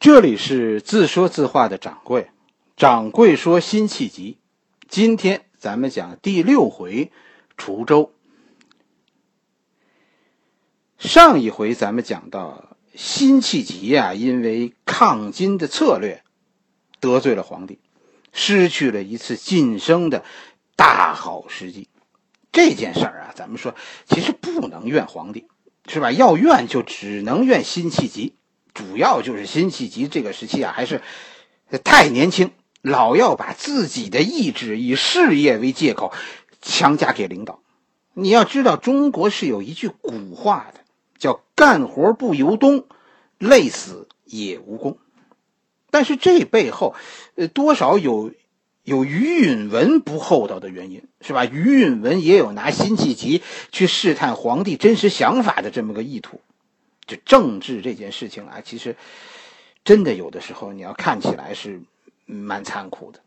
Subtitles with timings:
[0.00, 2.30] 这里是自说自话的掌柜，
[2.74, 4.38] 掌柜说辛弃疾。
[4.88, 7.12] 今天咱们讲第六回，
[7.58, 8.10] 滁州。
[10.98, 16.24] 上一回咱们讲到辛弃疾呀，因为抗金的策略
[16.98, 17.78] 得罪了皇帝，
[18.32, 20.24] 失去了一次晋升的
[20.76, 21.90] 大好时机。
[22.50, 23.74] 这件事儿啊，咱们说
[24.06, 25.46] 其实不能怨皇帝，
[25.86, 26.10] 是吧？
[26.10, 28.36] 要怨就只能怨辛弃疾。
[28.74, 31.02] 主要就是辛弃疾这个时期啊，还是
[31.84, 36.12] 太年轻，老要把自己的意志以事业为借口
[36.60, 37.60] 强加给领导。
[38.14, 40.80] 你要知道，中国是有一句古话的，
[41.18, 42.84] 叫“干活不由东，
[43.38, 44.98] 累死也无功”。
[45.90, 46.94] 但是这背后，
[47.36, 48.32] 呃，多少有
[48.82, 51.44] 有于允文不厚道的原因，是吧？
[51.44, 53.42] 于允文也有拿辛弃疾
[53.72, 56.40] 去试探皇帝真实想法的这么个意图。
[57.10, 58.94] 就政治这件事情啊，其实
[59.84, 61.82] 真的有的时候你要看起来是
[62.24, 63.18] 蛮残酷的。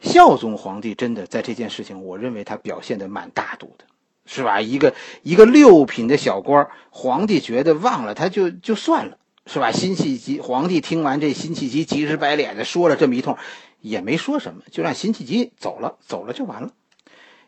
[0.00, 3.84] 孝宗皇帝真的在这件事情，我认为他表现的蛮大度的，
[4.26, 4.60] 是吧？
[4.60, 9.70] 一个一个六品的小官，皇帝觉得忘了他就就算了，是吧？
[9.70, 13.38] 辛弃疾皇帝听完这辛弃疾急赤白脸的说了这么一通，
[13.80, 16.72] 也没说什么，就让辛弃疾走了，走了就完了。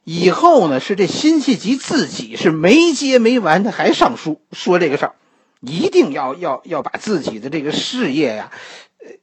[0.09, 5.17] 以后呢，是这辛弃疾自己是没接没完的，还上书说这个事儿，
[5.61, 8.53] 一定要要要把自己的这个事业呀，
[9.01, 9.17] 呃，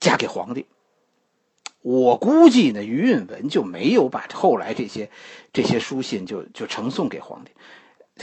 [0.00, 0.66] 嫁给皇帝。
[1.80, 5.12] 我估计呢，于允文就没有把后来这些
[5.52, 7.52] 这些书信就就呈送给皇帝，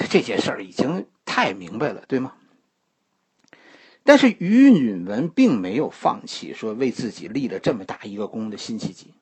[0.10, 2.34] 这件事儿已经太明白了，对吗？
[4.04, 9.14] 但是于允文并没有放弃说为自己立了这么大一个功的辛弃疾。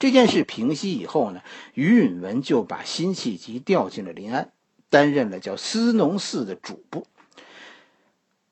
[0.00, 1.42] 这件事平息以后呢，
[1.74, 4.50] 于允文就把辛弃疾调进了临安，
[4.88, 7.06] 担任了叫司农寺的主簿。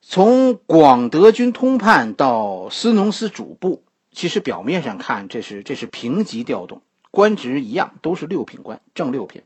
[0.02, 3.82] 从广德军通判到司农司主簿，
[4.12, 9.42] 其实表面上看这是这是平级调动，官职一样，都是六品官，正六品。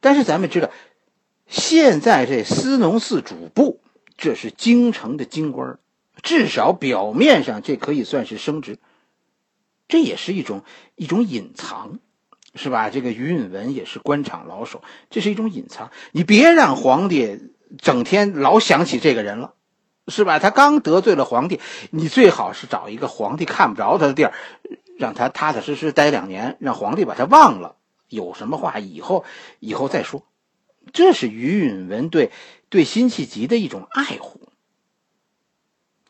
[0.00, 0.70] 但是咱们知道，
[1.46, 3.80] 现在这司农司主簿，
[4.18, 5.78] 这是京城的京官，
[6.22, 8.78] 至少表面上这可以算是升职。
[9.88, 10.62] 这也是一种
[11.00, 11.98] 一种隐藏，
[12.54, 12.90] 是吧？
[12.90, 15.90] 这个于允文也是官场老手，这是一种隐藏。
[16.12, 19.54] 你别让皇帝整天老想起这个人了，
[20.08, 20.38] 是吧？
[20.38, 21.58] 他刚得罪了皇帝，
[21.90, 24.34] 你最好是找一个皇帝看不着他的地儿，
[24.98, 27.76] 让他踏踏实实待两年，让皇帝把他忘了。
[28.10, 29.24] 有什么话以后
[29.58, 30.26] 以后再说。
[30.92, 32.30] 这是于允文对
[32.68, 34.52] 对辛弃疾的一种爱护。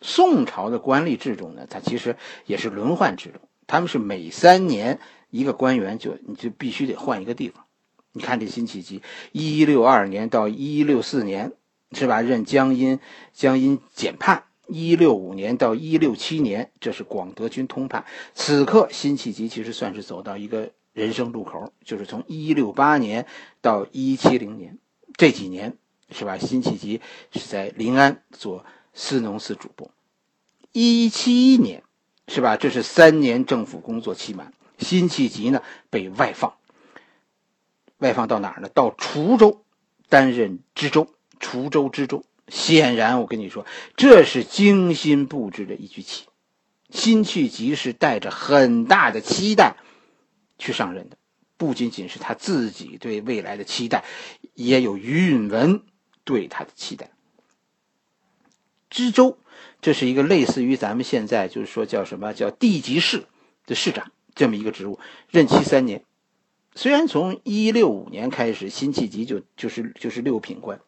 [0.01, 3.39] 宋朝的官吏制度呢，它其实也是轮换制度。
[3.71, 4.99] 他们是每三年
[5.31, 7.65] 一个官员就你就必须得换一个地方。
[8.11, 9.01] 你看这辛弃疾，
[9.31, 11.53] 一六二年到一六四年
[11.93, 12.21] 是吧？
[12.21, 12.99] 任江阴
[13.33, 14.43] 江阴检判。
[14.67, 18.05] 一六五年到一六七年，这是广德军通判。
[18.35, 23.25] 此刻辛弃疾其实算是走到一个人生路口，就是从一六八年
[23.61, 24.79] 到一七零年
[25.17, 25.77] 这几年
[26.11, 26.39] 是吧？
[26.39, 27.01] 辛弃疾
[27.31, 28.65] 是在临安做
[28.95, 29.93] 司农司主簿。
[30.73, 31.85] 一七一年。
[32.31, 32.57] 是吧？
[32.57, 36.55] 这是三年政府工作期满，辛弃疾呢被外放，
[37.99, 38.69] 外放到哪儿呢？
[38.69, 39.65] 到滁州
[40.09, 41.09] 担任知州。
[41.41, 46.27] 滁州知州，显然我跟你说，这是精心布置的一局棋。
[46.91, 49.77] 辛弃疾是带着很大的期待
[50.59, 51.17] 去上任的，
[51.57, 54.05] 不仅仅是他自己对未来的期待，
[54.55, 55.83] 也有于允文
[56.25, 57.11] 对他的期待。
[58.91, 59.39] 知州。
[59.81, 63.25] 这是一个类似于咱们现在就是说叫什么叫地级市
[63.65, 64.99] 的市长这么一个职务，
[65.31, 66.05] 任期三年。
[66.75, 70.81] 虽然从一六五年开始，辛弃疾就就是就是六品官，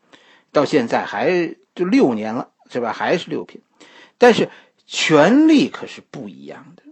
[0.52, 2.92] 到现在还就六年了，是吧？
[2.92, 3.62] 还是六品，
[4.16, 4.48] 但是
[4.86, 6.82] 权力可是不一样的，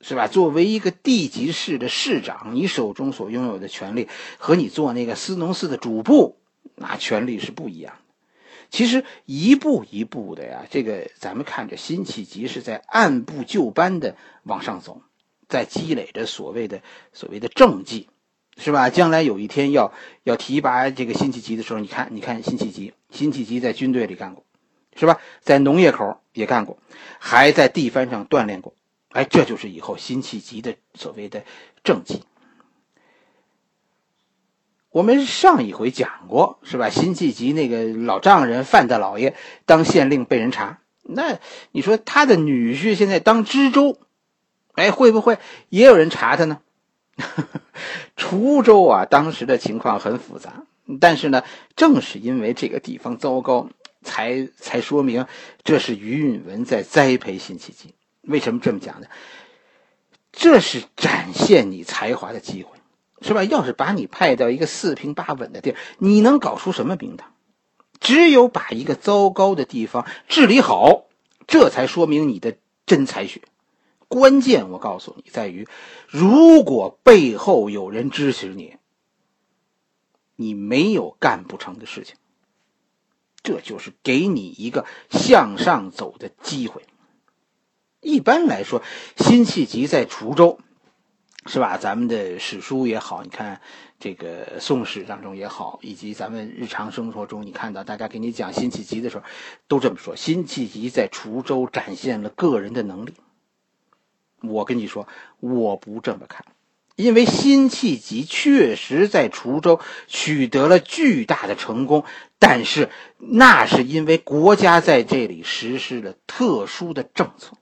[0.00, 0.26] 是吧？
[0.26, 6.36] 作为一个地级市的市长，你手中所拥有的权力和你做那个司农司的主簿，
[6.74, 7.94] 那权力是不一样。
[8.70, 15.02] 其实一步一步的呀，这个咱们看着辛弃疾是在按部就班的往上走，
[15.48, 16.80] 在积累着所谓的
[17.12, 18.08] 所谓的政绩，
[18.56, 18.88] 是吧？
[18.88, 19.92] 将来有一天要
[20.22, 24.44] 要提拔这个辛弃疾的时候，你看，你看辛弃疾，辛弃疾在军队里干过，
[24.94, 25.20] 是吧？
[25.40, 26.78] 在农业口也干过，
[27.18, 28.74] 还在地番上锻炼过，
[29.08, 31.44] 哎，这就是以后辛弃疾的所谓的
[31.82, 32.22] 政绩。
[34.90, 36.90] 我们上一回讲过，是吧？
[36.90, 41.38] 辛弃疾那个老丈人范大老爷当县令被人查，那
[41.70, 43.98] 你说他的女婿现在当知州，
[44.74, 45.38] 哎，会不会
[45.68, 46.60] 也有人查他呢？
[48.16, 50.64] 滁州啊，当时的情况很复杂，
[51.00, 51.44] 但是呢，
[51.76, 53.68] 正是因为这个地方糟糕，
[54.02, 55.26] 才才说明
[55.62, 57.94] 这是于允文在栽培辛弃疾。
[58.22, 59.06] 为什么这么讲呢？
[60.32, 62.78] 这是展现你才华的机会，
[63.22, 63.44] 是吧？
[63.44, 67.32] 要是把你派到一个四平八稳的地儿，你能搞出什么名堂？
[68.00, 71.04] 只有把一个糟糕的地方治理好，
[71.46, 72.56] 这才说明你的
[72.86, 73.42] 真才学。
[74.08, 75.68] 关键我告诉你，在于
[76.08, 78.76] 如果背后有人支持你，
[80.36, 82.16] 你没有干不成的事情。
[83.42, 86.82] 这就是给你一个向上走的机会。
[88.00, 88.82] 一般来说，
[89.16, 90.58] 辛弃疾在滁州，
[91.46, 91.78] 是吧？
[91.78, 93.60] 咱们的史书也好，你看
[93.98, 99.24] 这个《宋史》当中也好，以及咱们日常生活中，你看到大家给你讲辛弃疾的时候，
[99.66, 103.14] 都这么说：辛弃疾在滁州展现了个人的能力。
[104.42, 105.08] 我跟你说，
[105.40, 106.44] 我不这么看。
[106.96, 112.04] 因为辛弃疾确实在滁州取得了巨大的成功，
[112.38, 117.56] 但是那是因为国家在这里实施了特殊的政策。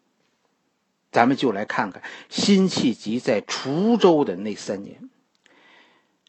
[1.19, 5.11] 咱们就来看看辛弃疾在滁州的那三年。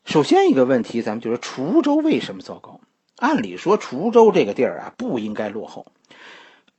[0.03, 2.81] 首先一个问题，咱们就说滁州为什么糟糕？
[3.17, 5.85] 按理说滁州这个地儿啊不应该落后。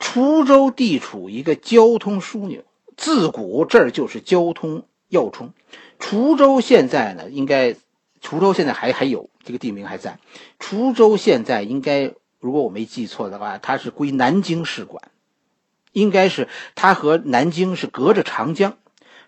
[0.01, 2.65] 滁州地处一个交通枢纽，
[2.97, 5.53] 自古这儿就是交通要冲。
[6.01, 7.77] 滁州现在呢，应该，
[8.21, 10.19] 滁州现在还还有这个地名还在。
[10.59, 15.01] 滁州现在应该，如果我没记错的话，它是归南京市管，
[15.93, 18.77] 应该是它和南京是隔着长江。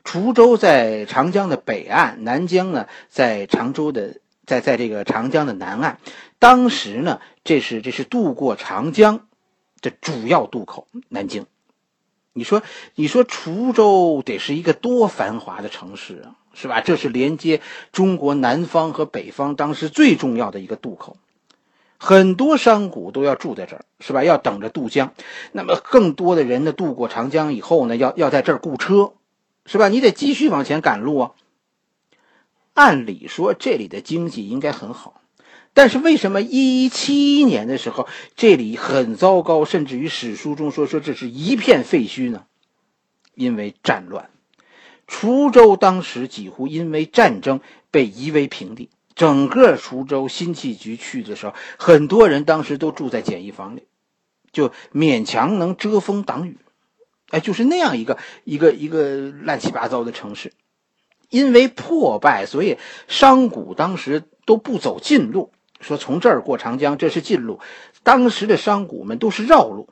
[0.05, 4.17] 滁州在长江的北岸，南京呢在常州的，
[4.47, 5.99] 在在这个长江的南岸。
[6.38, 9.29] 当时呢，这是这是渡过长江
[9.81, 11.47] 的主要渡口，南京。
[12.32, 12.62] 你说，
[12.94, 16.35] 你说滁州得是一个多繁华的城市啊！
[16.55, 16.81] 是吧？
[16.81, 17.61] 这是连接
[17.93, 21.17] 中国南方和北方当时最重要的一个渡口，
[22.04, 24.25] 很多商贾都要住在这儿，是吧？
[24.25, 25.14] 要等着渡江。
[25.52, 29.12] 那么更多的人呢，渡过长江以后呢，要要在这儿雇车，
[29.66, 29.88] 是吧？
[29.88, 31.31] 你得继续往前赶路啊。
[32.75, 35.20] 按理说这里的经济应该很好，
[35.75, 42.46] 但是为什么一一七一年的时候这里很糟糕，甚至于史书中说说这是一片废墟呢？
[43.37, 44.28] 因为战乱。
[45.06, 47.60] 滁州当时几乎因为战争
[47.93, 53.87] 被夷为平地，整个滁州辛弃疾去的时候，很多人当时都住在简易房里，
[54.53, 56.59] 就勉强能遮风挡雨，
[57.31, 60.53] 哎，就是那样一个一个一个乱七八糟的城市。
[61.29, 62.79] 因为破败，所以
[63.09, 67.61] 商贾当时都不走近路，说从这儿过长江这是近路，
[68.03, 69.88] 当时的商贾们都是绕路，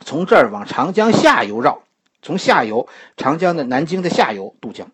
[0.00, 1.82] 从这儿往长江下游绕。
[2.24, 2.86] 从下游
[3.16, 4.92] 长江的南京的下游渡江，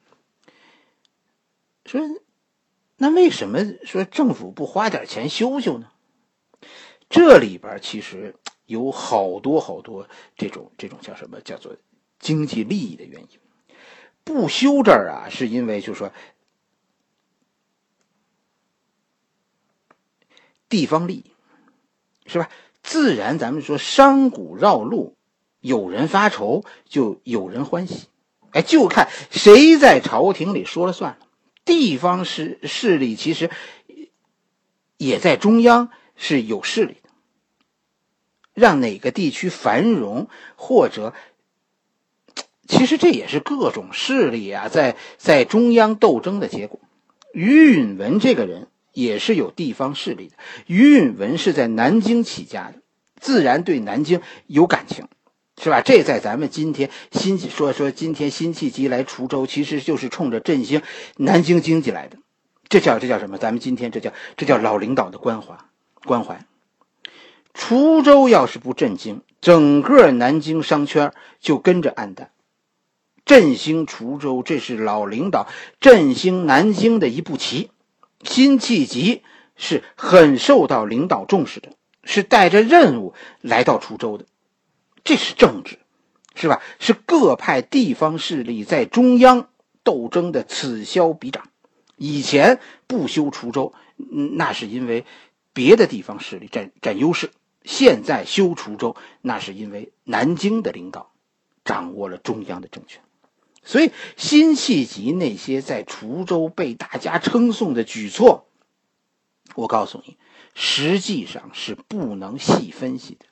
[1.84, 2.00] 说
[2.98, 5.90] 那为什么说政府不花点钱修修呢？
[7.08, 8.34] 这里边其实
[8.66, 11.76] 有好多好多这种这种叫什么叫做
[12.18, 13.28] 经济利益的原因。
[14.24, 16.12] 不修这儿啊，是因为就是说
[20.68, 21.30] 地方利益，
[22.26, 22.50] 是吧？
[22.82, 25.14] 自然咱们说商贾绕路。
[25.60, 28.06] 有人发愁，就有人欢喜，
[28.52, 31.27] 哎，就看谁在朝廷里说了算了。
[31.68, 33.50] 地方势势力其实
[34.96, 37.10] 也在中央是有势力的，
[38.54, 41.12] 让哪个地区繁荣，或者
[42.66, 46.80] 其实这也是各种势力啊在在中央斗争的结果。
[47.34, 52.80] 于允文这个人也是有地方势力的，于允文是在南京起家的，
[53.20, 55.06] 自然对南京有感情。
[55.60, 55.80] 是吧？
[55.80, 60.82] 这在咱们今天辛说说今天辛弃疾来滁州，其实就是冲着振兴
[61.16, 62.16] 南京经济来的。
[62.68, 63.38] 这叫这叫什么？
[63.38, 65.56] 咱们今天这叫这叫老领导的关怀
[66.04, 66.46] 关怀。
[67.54, 72.30] 滁州要是不振兴，整个南京商圈就跟着暗淡。
[73.24, 75.48] 振兴滁州，这是老领导
[75.80, 77.70] 振兴南京的一步棋。
[78.22, 79.22] 辛弃疾
[79.56, 81.70] 是很受到领导重视的，
[82.04, 84.26] 是带着任务来到滁州的。
[85.08, 85.78] 这是政治，
[86.34, 86.60] 是吧？
[86.78, 89.48] 是各派地方势力在中央
[89.82, 91.48] 斗争的此消彼长。
[91.96, 95.06] 以前不修滁州，那是因为
[95.54, 97.28] 别的地方势力占占优势；
[97.64, 101.10] 现在修滁州，那是因为南京的领导
[101.64, 103.00] 掌握了中央的政权。
[103.64, 108.46] 所以，辛弃疾那些在滁州被大家称颂的举措，
[109.54, 110.18] 我告诉你，
[110.52, 113.24] 实际上是不能细分析的。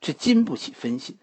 [0.00, 1.18] 这经不起分析，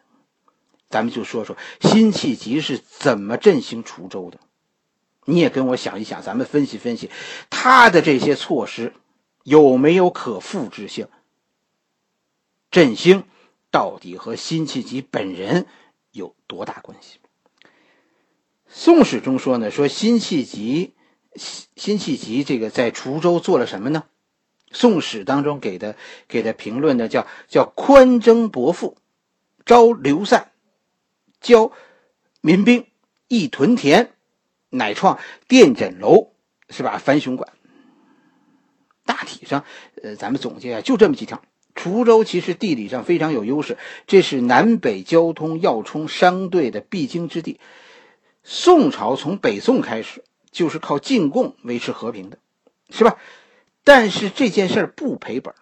[0.90, 4.40] 咱们就说说辛弃疾是怎么振兴滁州的。
[5.26, 7.10] 你也跟我想一想，咱们分析分析
[7.50, 8.94] 他的这些措施
[9.44, 11.08] 有没有可复制性。
[12.72, 13.24] 振兴，
[13.72, 15.66] 到底和辛弃疾本人
[16.12, 17.18] 有多大关系？
[18.70, 20.94] 《宋史》中说呢，说辛弃疾，
[21.76, 24.04] 辛弃疾这个在滁州做了什么呢？
[24.72, 25.96] 《宋史》当中给的
[26.28, 28.98] 给的评论呢，叫叫宽征薄赋，
[29.66, 30.52] 招流散，
[31.40, 31.72] 教
[32.42, 32.86] 民兵，
[33.28, 34.12] 易屯田，
[34.70, 36.32] 乃创殿枕楼，
[36.70, 36.98] 是吧？
[36.98, 37.54] 翻雄馆。
[39.06, 39.64] 大体上，
[40.04, 41.42] 呃，咱们总结啊，就这么几条。
[41.74, 47.60] 滁州其实地理上非常有优势，这是南北交通要冲、商队的必经之地。
[48.44, 52.40] 宋朝从北宋开始就是靠进贡维持和平的，
[52.90, 53.18] 是吧？
[53.88, 55.54] 但是这件事儿不赔本，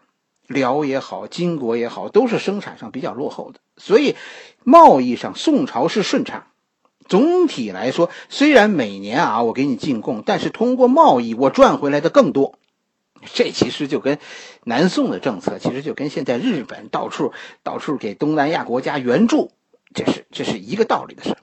[0.48, 4.15] 辽也好，金国也好，都是生产上比较落后的，所以
[4.63, 6.48] 贸易上宋朝是顺差。
[7.08, 12.58] 总体来说，虽然每年啊我给你进贡，但是通过贸易我赚回来的更多。
[13.32, 14.17] 这其实就跟
[14.63, 19.51] 南宋的政策，其实就跟现在日本到处到处给东南亚国家援助，
[19.94, 21.38] 这是这是一个道理的事。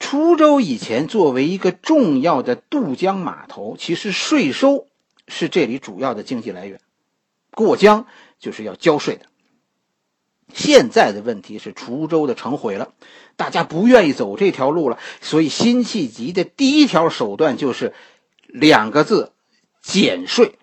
[0.00, 4.88] 滁州以前作为一个重要的渡江码头，其实税收。
[5.28, 6.80] 是这里主要的经济来源，
[7.50, 8.06] 过江
[8.38, 9.26] 就是要交税的。
[10.54, 12.92] 现在的问题是滁州的城毁了，
[13.34, 17.92] 大家不愿意走这条路了，所以辛弃疾的第一条手段就是
[18.46, 19.32] 两个字：
[19.82, 20.58] 减税。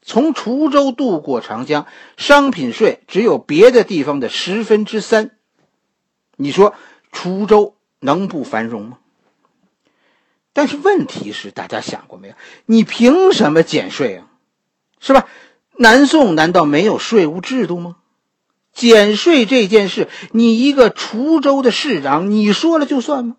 [0.00, 5.36] 从滁州渡过长江，商品税只有别的地方的十分之三，
[6.36, 6.74] 你说
[7.12, 8.98] 滁州能不繁荣吗？
[10.52, 12.34] 但是问题是，大家想过没有？
[12.66, 14.28] 你凭什么减税啊？
[15.00, 15.28] 是吧？
[15.76, 17.96] 南宋难道没有税务制度吗？
[18.72, 23.36] 减税这件事，你一个滁州的市长，你说了就算吗？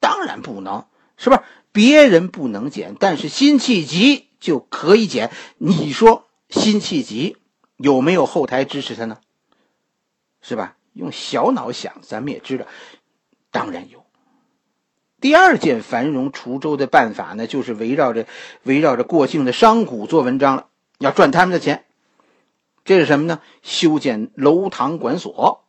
[0.00, 0.86] 当然不能，
[1.16, 1.44] 是吧？
[1.72, 5.32] 别人不能减，但是辛弃疾就可以减。
[5.58, 7.36] 你说辛弃疾
[7.76, 9.18] 有没有后台支持他呢？
[10.42, 10.76] 是吧？
[10.92, 12.66] 用小脑想，咱们也知道，
[13.50, 14.03] 当然有。
[15.24, 18.26] 第二件繁荣滁州的办法呢，就是围绕着
[18.64, 20.66] 围绕着过境的商贾做文章了，
[20.98, 21.86] 要赚他们的钱。
[22.84, 23.40] 这是什么呢？
[23.62, 25.64] 修建楼堂馆所。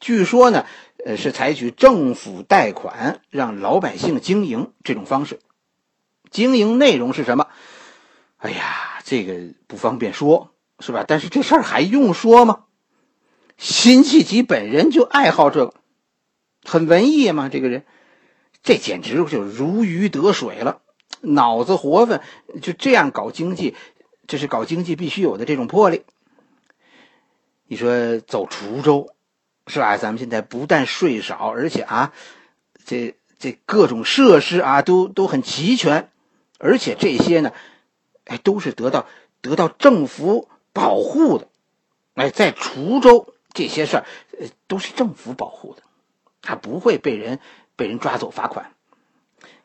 [0.00, 0.64] 据说呢，
[1.04, 5.38] 呃，是采取政府贷款让老百姓经营这种方式。
[6.30, 7.46] 经营内容是什么？
[8.38, 11.04] 哎呀，这个不方便说，是吧？
[11.06, 12.60] 但是这事儿还用说吗？
[13.58, 15.74] 辛弃疾本人就爱好这个，
[16.64, 17.84] 很文艺嘛，这个人。
[18.62, 20.82] 这简直就如鱼得水了，
[21.20, 22.20] 脑子活泛，
[22.60, 23.74] 就这样搞经济，
[24.26, 26.02] 这是搞经济必须有的这种魄力。
[27.66, 29.14] 你说走滁州，
[29.66, 29.96] 是吧？
[29.96, 32.12] 咱们现在不但税少，而且啊，
[32.84, 36.10] 这这各种设施啊都都很齐全，
[36.58, 37.52] 而且这些呢，
[38.24, 39.06] 哎，都是得到
[39.40, 41.48] 得到政府保护的。
[42.14, 44.06] 哎，在滁州这些事儿，
[44.38, 45.82] 呃，都是政府保护的，
[46.42, 47.38] 他不会被人。
[47.78, 48.72] 被人抓走罚款，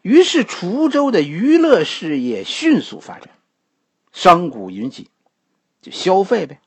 [0.04, 3.30] 于是滁州的娱乐事业迅速发展，
[4.12, 5.10] 商贾云集，
[5.82, 6.60] 就消费呗。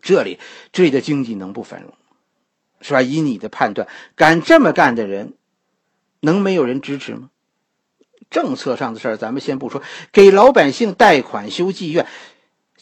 [0.00, 0.38] 这里
[0.72, 1.92] 这里的经济能不繁荣，
[2.80, 3.02] 是吧？
[3.02, 5.34] 以你的判断，敢这么干的人，
[6.20, 7.28] 能没有人支持吗？
[8.30, 9.82] 政策上的事儿咱们先不说，
[10.12, 12.06] 给老百姓贷款修妓院，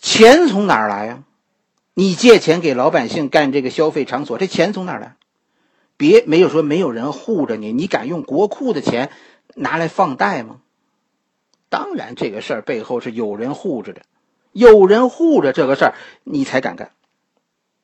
[0.01, 1.25] 钱从哪儿来呀？
[1.95, 5.17] 你借钱给老百姓干这个消费场所，这钱从哪儿来？
[5.97, 9.11] 别没有说没有人护着你，你敢用国库的钱
[9.55, 10.61] 拿来放贷吗？
[11.69, 14.03] 当然，这个事儿背后是有人护着的，
[14.53, 16.93] 有人护着这个事儿，你才敢干。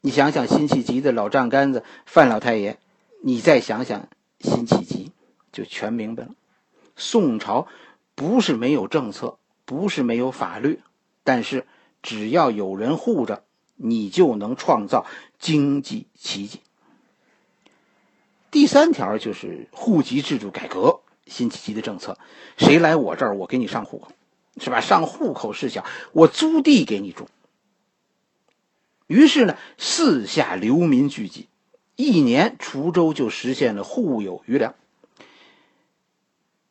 [0.01, 2.79] 你想想辛弃疾的老丈杆子范老太爷，
[3.23, 5.13] 你再想想辛弃疾，
[5.53, 6.31] 就全明白了。
[6.97, 7.67] 宋朝
[8.15, 10.81] 不是没有政策，不是没有法律，
[11.23, 11.67] 但是
[12.03, 13.43] 只要有人护着，
[13.77, 15.05] 你就能创造
[15.39, 16.61] 经济奇迹。
[18.51, 22.19] 第三条就是户籍制度改革，辛弃疾的政策，
[22.57, 24.09] 谁来我这儿，我给你上户口，
[24.61, 24.81] 是吧？
[24.81, 27.29] 上户口事小，我租地给你种。
[29.07, 31.49] 于是呢，四下流民聚集，
[31.97, 34.75] 一年滁州就实现了户有余粮。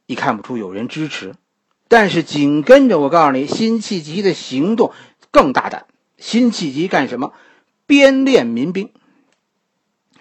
[0.06, 1.36] 你看不出有人支持，
[1.88, 4.92] 但是紧跟着我告诉你，辛弃疾的行动
[5.32, 5.86] 更大胆。
[6.18, 7.34] 辛弃疾干什么？
[7.86, 8.92] 编练民兵。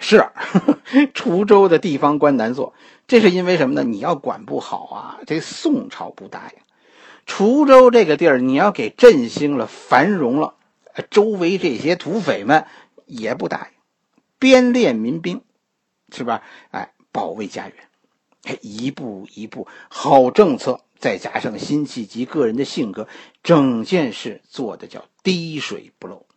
[0.01, 0.25] 是，
[1.13, 2.75] 滁州的地方官难做，
[3.07, 3.83] 这是因为什么呢？
[3.85, 6.59] 你要管不好啊，这宋朝不答应。
[7.27, 10.55] 滁州这个地儿，你要给振兴了、繁荣了，
[11.11, 12.67] 周围这些土匪们
[13.07, 13.79] 也不答应。
[14.39, 15.43] 编练民兵，
[16.15, 16.43] 是吧？
[16.71, 23.09] 哎，保卫家园，一步一步，好政策，再加上辛弃疾个人的性格，
[23.43, 26.28] 整件事做的叫滴水不漏。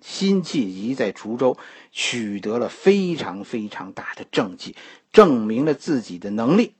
[0.00, 1.56] 辛弃疾在滁州
[1.92, 4.74] 取得了非常非常大的政绩，
[5.12, 6.74] 证明了自己的能力，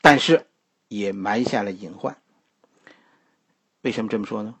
[0.00, 0.46] 但是
[0.88, 2.16] 也埋下了隐患。
[3.80, 4.56] 为什么这么说呢？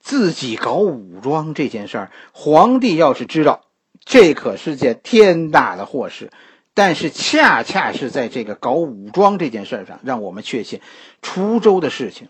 [0.00, 3.64] 自己搞武装这件事儿，皇帝要是知道，
[4.04, 6.30] 这可是件天大的祸事。
[6.74, 10.80] 但是恰恰是在这个搞武装这件事上，让我们确信，
[11.20, 12.28] 滁州的事情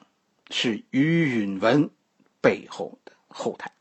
[0.49, 1.91] 是于允文
[2.41, 3.73] 背后的后台。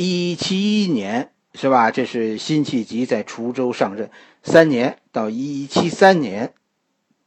[0.00, 1.90] 一七一年是吧？
[1.90, 4.12] 这是辛弃疾在滁州上任
[4.44, 6.54] 三年，到一七三年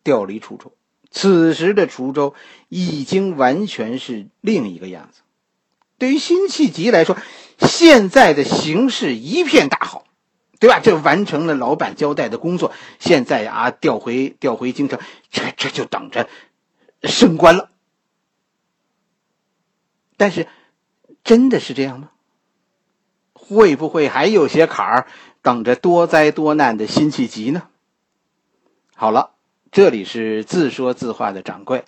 [0.06, 0.72] 调离滁州。
[1.10, 2.34] 此时的滁州
[2.70, 5.20] 已经完全是另一个样子。
[5.98, 7.18] 对于辛弃疾来说，
[7.60, 10.06] 现在的形势一片大好，
[10.58, 10.80] 对吧？
[10.82, 14.98] 这完成了老板交代的工作，现在啊调回调回京城，
[15.30, 16.30] 这这就等着
[17.04, 17.70] 升官了。
[20.16, 20.48] 但是，
[21.25, 22.12] 真的是这样吗？
[23.53, 25.08] 会不会还有些坎儿
[25.41, 27.63] 等着多灾多难的辛弃疾呢？
[28.96, 29.31] 好了，
[29.74, 31.84] 这里是自说自话的掌柜，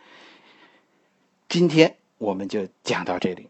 [1.47, 3.47] 今天我们就讲到这里。